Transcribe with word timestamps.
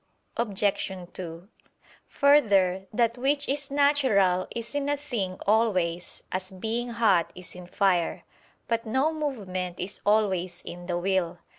Obj. 0.35 0.91
2: 1.13 1.47
Further, 2.07 2.87
that 2.91 3.19
which 3.19 3.47
is 3.47 3.69
natural 3.69 4.47
is 4.49 4.73
in 4.73 4.89
a 4.89 4.97
thing 4.97 5.37
always: 5.45 6.23
as 6.31 6.49
"being 6.49 6.89
hot" 6.89 7.31
is 7.35 7.53
in 7.53 7.67
fire. 7.67 8.23
But 8.67 8.87
no 8.87 9.13
movement 9.13 9.79
is 9.79 10.01
always 10.03 10.63
in 10.65 10.87
the 10.87 10.97
will. 10.97 11.37